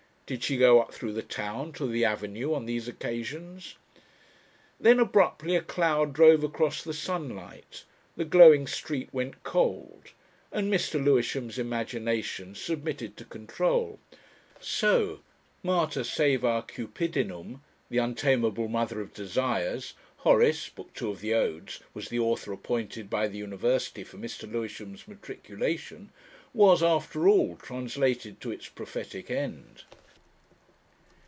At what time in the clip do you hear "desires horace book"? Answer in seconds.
19.13-20.91